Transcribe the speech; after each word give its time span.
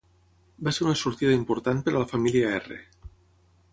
Va 0.67 0.71
ser 0.77 0.81
una 0.85 0.95
sortida 1.01 1.35
important 1.39 1.85
per 1.89 1.93
a 1.95 1.99
la 2.05 2.09
família 2.15 2.51
R. 2.63 2.81